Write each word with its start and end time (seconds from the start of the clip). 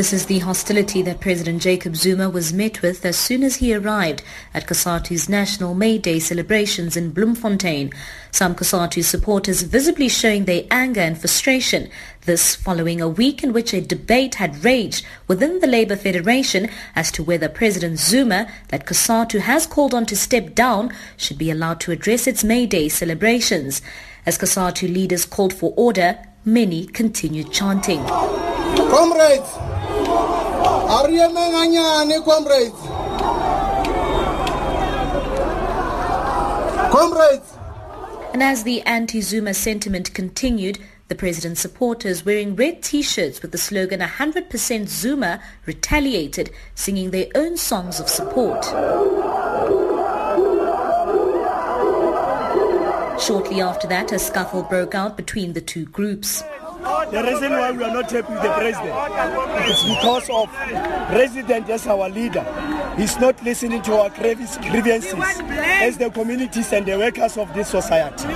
This 0.00 0.14
is 0.14 0.24
the 0.24 0.38
hostility 0.38 1.02
that 1.02 1.20
President 1.20 1.60
Jacob 1.60 1.94
Zuma 1.94 2.30
was 2.30 2.54
met 2.54 2.80
with 2.80 3.04
as 3.04 3.18
soon 3.18 3.42
as 3.42 3.56
he 3.56 3.74
arrived 3.74 4.22
at 4.54 4.66
COSATU's 4.66 5.28
National 5.28 5.74
May 5.74 5.98
Day 5.98 6.18
celebrations 6.18 6.96
in 6.96 7.10
Bloemfontein. 7.10 7.92
Some 8.30 8.54
COSATU 8.54 9.04
supporters 9.04 9.60
visibly 9.60 10.08
showing 10.08 10.46
their 10.46 10.64
anger 10.70 11.02
and 11.02 11.18
frustration. 11.18 11.90
This 12.22 12.56
following 12.56 13.02
a 13.02 13.10
week 13.10 13.44
in 13.44 13.52
which 13.52 13.74
a 13.74 13.82
debate 13.82 14.36
had 14.36 14.64
raged 14.64 15.04
within 15.28 15.58
the 15.58 15.66
Labour 15.66 15.96
Federation 15.96 16.70
as 16.96 17.12
to 17.12 17.22
whether 17.22 17.50
President 17.50 17.98
Zuma, 17.98 18.50
that 18.68 18.86
COSATU 18.86 19.40
has 19.40 19.66
called 19.66 19.92
on 19.92 20.06
to 20.06 20.16
step 20.16 20.54
down, 20.54 20.94
should 21.18 21.36
be 21.36 21.50
allowed 21.50 21.78
to 21.80 21.92
address 21.92 22.26
its 22.26 22.42
May 22.42 22.64
Day 22.64 22.88
celebrations. 22.88 23.82
As 24.24 24.38
COSATU 24.38 24.90
leaders 24.90 25.26
called 25.26 25.52
for 25.52 25.74
order, 25.76 26.18
many 26.42 26.86
continued 26.86 27.52
chanting. 27.52 28.02
Comrades, 28.06 29.58
comrades. 32.40 32.80
Comrades. 36.92 37.56
And 38.32 38.42
as 38.42 38.62
the 38.64 38.82
anti-Zuma 38.82 39.54
sentiment 39.54 40.14
continued, 40.14 40.78
the 41.08 41.14
president's 41.14 41.60
supporters 41.60 42.24
wearing 42.24 42.54
red 42.54 42.82
t-shirts 42.82 43.42
with 43.42 43.52
the 43.52 43.58
slogan 43.58 44.00
100% 44.00 44.88
Zuma 44.88 45.42
retaliated, 45.66 46.50
singing 46.74 47.10
their 47.10 47.26
own 47.34 47.56
songs 47.56 47.98
of 47.98 48.08
support. 48.08 48.64
Shortly 53.20 53.60
after 53.60 53.86
that, 53.88 54.12
a 54.12 54.18
scuffle 54.18 54.62
broke 54.62 54.94
out 54.94 55.16
between 55.16 55.52
the 55.52 55.60
two 55.60 55.84
groups. 55.86 56.42
The 56.82 57.22
reason 57.22 57.52
why 57.52 57.72
we 57.72 57.84
are 57.84 57.92
not 57.92 58.10
happy 58.10 58.32
with 58.32 58.42
the 58.42 58.52
president 58.52 58.96
is 59.68 59.84
because 59.84 60.30
of 60.30 60.48
president 61.08 61.68
as 61.68 61.86
our 61.86 62.08
leader. 62.08 62.40
He's 62.96 63.18
not 63.18 63.42
listening 63.42 63.82
to 63.82 63.94
our 63.96 64.10
grievances 64.10 65.14
as 65.14 65.96
the 65.96 66.10
communities 66.10 66.72
and 66.72 66.84
the 66.84 66.98
workers 66.98 67.36
of 67.36 67.52
this 67.54 67.68
society. 67.68 68.26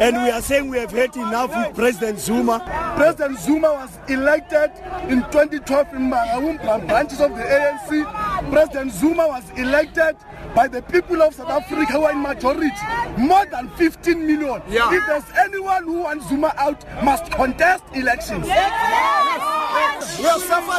And 0.00 0.16
we 0.16 0.30
are 0.30 0.40
saying 0.40 0.68
we 0.68 0.78
have 0.78 0.90
had 0.90 1.14
enough 1.16 1.50
with 1.50 1.76
President 1.76 2.18
Zuma. 2.18 2.60
President 2.96 3.38
Zuma 3.38 3.72
was 3.74 3.98
elected 4.08 4.70
in 5.10 5.22
2012 5.30 5.94
in 5.94 6.10
Mangaung 6.10 6.86
branches 6.86 7.20
of 7.20 7.30
the 7.36 7.42
ANC. 7.42 8.50
President 8.50 8.92
Zuma 8.92 9.28
was 9.28 9.44
elected 9.56 10.16
by 10.54 10.66
the 10.66 10.80
people 10.82 11.20
of 11.22 11.34
South 11.34 11.50
Africa 11.50 11.92
who 11.92 12.04
are 12.04 12.12
in 12.12 12.22
majority, 12.22 12.70
more 13.18 13.44
than 13.46 13.68
15 13.76 14.26
million. 14.26 14.62
Yeah. 14.70 14.94
If 14.94 15.06
there's 15.06 15.36
anyone 15.38 15.84
who 15.84 15.98
wants 16.02 16.28
Zuma 16.28 16.54
out, 16.56 16.82
must 17.04 17.30
contest 17.32 17.84
elections. 17.92 18.46
Yes. 18.46 19.45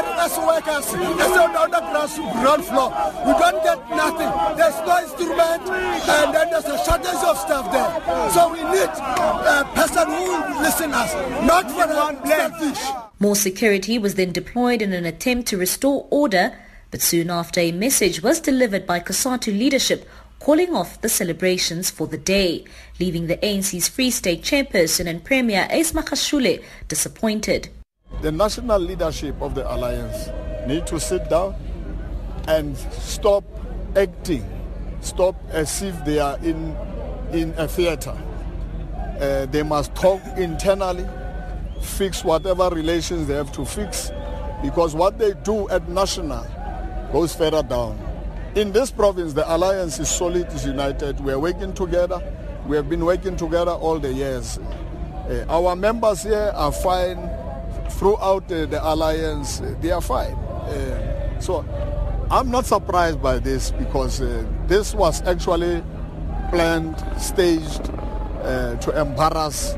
We 0.05 0.13
as 0.19 0.37
workers, 0.37 0.87
as 0.93 1.37
on 1.37 1.71
the 1.71 1.81
ground 2.41 2.65
floor. 2.65 2.89
We 3.25 3.33
don't 3.33 3.63
get 3.63 3.79
nothing. 3.89 4.31
There's 4.57 4.79
no 4.85 4.99
instrument, 4.99 5.63
and 5.69 6.33
then 6.33 6.49
there's 6.51 6.65
a 6.65 6.77
shortage 6.85 7.23
of 7.23 7.37
staff 7.37 7.71
there. 7.71 8.31
So 8.31 8.51
we 8.51 8.63
need 8.63 8.89
a 8.89 9.69
person 9.73 10.07
who 10.07 10.23
will 10.31 10.61
listen 10.61 10.91
us, 10.93 11.13
not 11.45 11.69
for 11.71 11.87
the 11.87 12.27
selfish. 12.27 12.83
More 13.19 13.35
security 13.35 13.97
was 13.97 14.15
then 14.15 14.31
deployed 14.31 14.81
in 14.81 14.93
an 14.93 15.05
attempt 15.05 15.47
to 15.49 15.57
restore 15.57 16.07
order 16.11 16.53
but 16.89 17.01
soon 17.01 17.29
after 17.29 17.59
a 17.59 17.71
message 17.71 18.23
was 18.23 18.39
delivered 18.39 18.85
by 18.85 18.99
COSATU 18.99 19.47
leadership 19.57 20.07
calling 20.39 20.73
off 20.73 21.01
the 21.01 21.09
celebrations 21.09 21.89
for 21.89 22.07
the 22.07 22.17
day, 22.17 22.63
leaving 22.99 23.27
the 23.27 23.37
ANC's 23.37 23.89
Free 23.89 24.11
State 24.11 24.43
chairperson 24.43 25.07
and 25.07 25.23
Premier 25.23 25.67
Ace 25.69 25.91
Magashule 25.91 26.63
disappointed. 26.87 27.69
The 28.21 28.31
national 28.31 28.79
leadership 28.79 29.39
of 29.41 29.53
the 29.53 29.71
alliance 29.71 30.29
need 30.67 30.87
to 30.87 30.99
sit 30.99 31.29
down 31.29 31.55
and 32.47 32.75
stop 32.75 33.43
acting, 33.95 34.43
stop 35.01 35.35
as 35.49 35.83
if 35.83 36.03
they 36.03 36.17
are 36.19 36.37
in, 36.39 36.75
in 37.31 37.53
a 37.57 37.67
theater. 37.67 38.17
Uh, 39.19 39.45
they 39.45 39.61
must 39.61 39.93
talk 39.93 40.19
internally, 40.35 41.07
fix 41.81 42.23
whatever 42.23 42.69
relations 42.69 43.27
they 43.27 43.35
have 43.35 43.51
to 43.51 43.63
fix, 43.63 44.11
because 44.63 44.95
what 44.95 45.19
they 45.19 45.33
do 45.43 45.69
at 45.69 45.87
national 45.87 46.45
goes 47.11 47.35
further 47.35 47.61
down. 47.61 47.99
In 48.55 48.71
this 48.71 48.89
province, 48.89 49.33
the 49.33 49.45
alliance 49.55 49.99
is 49.99 50.09
solid, 50.09 50.47
is 50.53 50.65
united. 50.65 51.19
We 51.19 51.33
are 51.33 51.39
working 51.39 51.73
together. 51.73 52.19
We 52.65 52.75
have 52.77 52.89
been 52.89 53.05
working 53.05 53.35
together 53.37 53.71
all 53.71 53.99
the 53.99 54.11
years. 54.11 54.57
Uh, 54.57 55.45
our 55.49 55.75
members 55.75 56.23
here 56.23 56.51
are 56.55 56.71
fine 56.71 57.29
throughout 57.91 58.51
uh, 58.51 58.65
the 58.65 58.79
alliance. 58.83 59.61
Uh, 59.61 59.75
they 59.81 59.91
are 59.91 60.01
fine. 60.01 60.33
Uh, 60.33 61.39
so 61.39 61.65
I'm 62.29 62.51
not 62.51 62.65
surprised 62.65 63.21
by 63.21 63.39
this 63.39 63.71
because 63.71 64.21
uh, 64.21 64.45
this 64.67 64.93
was 64.93 65.21
actually 65.23 65.83
planned, 66.49 66.95
staged 67.17 67.89
uh, 68.41 68.75
to 68.75 68.99
embarrass 68.99 69.75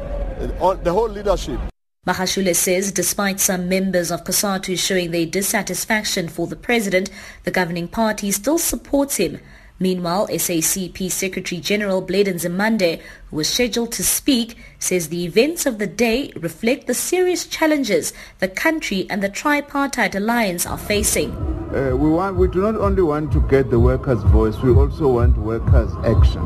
all, 0.59 0.75
the 0.75 0.91
whole 0.91 1.09
leadership. 1.09 1.59
Magashule 2.07 2.55
says 2.55 2.91
despite 2.91 3.39
some 3.39 3.69
members 3.69 4.09
of 4.09 4.23
COSATU 4.23 4.79
showing 4.79 5.11
their 5.11 5.25
dissatisfaction 5.25 6.27
for 6.29 6.47
the 6.47 6.55
president, 6.55 7.09
the 7.43 7.51
governing 7.51 7.87
party 7.87 8.31
still 8.31 8.57
supports 8.57 9.17
him. 9.17 9.39
Meanwhile, 9.79 10.27
SACP 10.27 11.09
Secretary 11.09 11.61
General 11.61 12.01
Blade 12.01 12.27
Nzimande, 12.27 13.01
who 13.29 13.37
was 13.37 13.47
scheduled 13.47 13.93
to 13.93 14.03
speak, 14.03 14.57
says 14.77 15.07
the 15.07 15.23
events 15.23 15.65
of 15.65 15.77
the 15.77 15.87
day 15.87 16.33
reflect 16.35 16.85
the 16.85 16.93
serious 16.93 17.45
challenges 17.45 18.11
the 18.39 18.49
country 18.49 19.07
and 19.09 19.23
the 19.23 19.29
tripartite 19.29 20.15
alliance 20.15 20.65
are 20.65 20.77
facing. 20.77 21.31
Uh, 21.31 21.95
we, 21.95 22.09
want, 22.09 22.35
we 22.35 22.49
do 22.49 22.61
not 22.61 22.75
only 22.75 23.01
want 23.01 23.31
to 23.31 23.39
get 23.47 23.69
the 23.69 23.79
workers' 23.79 24.23
voice, 24.23 24.57
we 24.57 24.71
also 24.71 25.07
want 25.07 25.37
workers' 25.37 25.93
action 26.03 26.41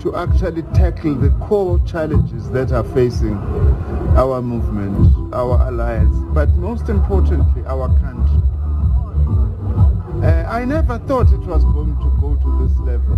to 0.00 0.16
actually 0.16 0.62
tackle 0.74 1.14
the 1.14 1.30
core 1.46 1.78
challenges 1.86 2.50
that 2.50 2.72
are 2.72 2.84
facing 2.94 3.36
our 4.16 4.40
movement, 4.40 5.34
our 5.34 5.68
alliance, 5.68 6.16
but 6.34 6.48
most 6.56 6.88
importantly, 6.88 7.62
our 7.66 7.88
country. 8.00 8.51
I 10.52 10.66
never 10.66 10.98
thought 10.98 11.32
it 11.32 11.40
was 11.40 11.64
going 11.64 11.96
to 11.96 12.10
go 12.20 12.36
to 12.36 12.68
this 12.68 12.78
level. 12.80 13.16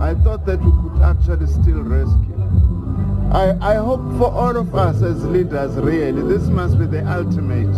I 0.00 0.14
thought 0.14 0.46
that 0.46 0.60
we 0.60 0.70
could 0.70 1.02
actually 1.02 1.48
still 1.48 1.82
rescue. 1.82 2.36
I, 3.32 3.72
I 3.72 3.74
hope 3.74 4.00
for 4.16 4.30
all 4.30 4.56
of 4.56 4.76
us 4.76 5.02
as 5.02 5.24
leaders, 5.24 5.72
really, 5.72 6.22
this 6.32 6.46
must 6.46 6.78
be 6.78 6.86
the 6.86 7.04
ultimate 7.12 7.74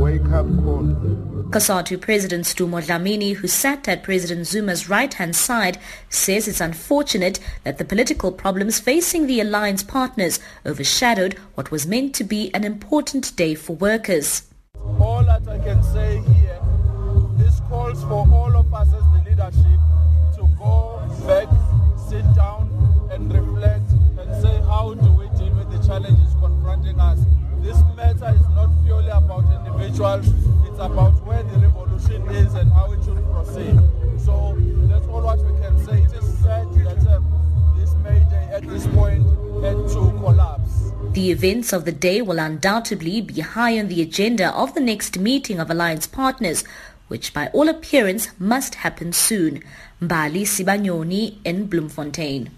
wake-up 0.00 0.46
call. 0.64 0.82
COSATU 1.50 2.00
President 2.00 2.46
Dumo 2.46 2.82
Dlamini, 2.84 3.36
who 3.36 3.46
sat 3.46 3.86
at 3.86 4.02
President 4.02 4.40
Zuma's 4.40 4.88
right-hand 4.88 5.36
side, 5.36 5.78
says 6.10 6.48
it's 6.48 6.60
unfortunate 6.60 7.38
that 7.62 7.78
the 7.78 7.84
political 7.84 8.32
problems 8.32 8.80
facing 8.80 9.28
the 9.28 9.40
alliance 9.40 9.84
partners 9.84 10.40
overshadowed 10.66 11.34
what 11.54 11.70
was 11.70 11.86
meant 11.86 12.12
to 12.16 12.24
be 12.24 12.52
an 12.52 12.64
important 12.64 13.36
day 13.36 13.54
for 13.54 13.76
workers. 13.76 14.42
All 15.00 15.22
that 15.24 15.46
I 15.46 15.58
can 15.58 15.82
say 15.82 16.07
here, 16.07 16.07
this 16.07 16.07
calls 16.07 16.07
for 18.08 18.26
all 18.32 18.56
of 18.56 18.72
us 18.72 18.88
as 18.88 19.04
the 19.12 19.22
leadership 19.28 19.80
to 20.34 20.48
go 20.58 20.98
back, 21.26 21.48
sit 22.08 22.24
down 22.34 22.64
and 23.12 23.30
reflect 23.30 23.84
and 24.18 24.42
say 24.42 24.56
how 24.62 24.94
do 24.94 25.12
we 25.12 25.28
deal 25.36 25.52
with 25.54 25.70
the 25.70 25.86
challenges 25.86 26.34
confronting 26.40 26.98
us. 26.98 27.18
This 27.60 27.76
matter 27.96 28.34
is 28.34 28.48
not 28.56 28.70
purely 28.84 29.10
about 29.10 29.44
individuals, 29.60 30.26
it's 30.66 30.78
about 30.78 31.12
where 31.26 31.42
the 31.42 31.58
revolution 31.58 32.22
is 32.30 32.54
and 32.54 32.72
how 32.72 32.92
it 32.92 33.04
should 33.04 33.22
proceed. 33.30 33.76
So 34.24 34.56
that's 34.88 35.06
all 35.06 35.20
what 35.20 35.38
we 35.40 35.52
can 35.60 35.76
say. 35.84 36.00
It 36.00 36.12
is 36.14 36.38
sad 36.38 36.66
that 36.86 37.06
uh, 37.06 37.20
this 37.76 37.92
May 37.96 38.20
Day 38.30 38.48
at 38.52 38.66
this 38.66 38.86
point 38.86 39.22
had 39.62 39.76
to 39.88 40.12
collapse. 40.18 40.92
The 41.12 41.30
events 41.30 41.74
of 41.74 41.84
the 41.84 41.92
day 41.92 42.22
will 42.22 42.38
undoubtedly 42.38 43.20
be 43.20 43.40
high 43.42 43.78
on 43.78 43.88
the 43.88 44.00
agenda 44.00 44.50
of 44.54 44.72
the 44.72 44.80
next 44.80 45.18
meeting 45.18 45.60
of 45.60 45.70
alliance 45.70 46.06
partners, 46.06 46.64
which 47.08 47.34
by 47.34 47.48
all 47.48 47.68
appearance 47.68 48.28
must 48.38 48.76
happen 48.76 49.12
soon. 49.12 49.62
Mbali 50.00 50.46
Sibanyoni 50.46 51.38
in 51.44 51.66
Bloemfontein. 51.66 52.57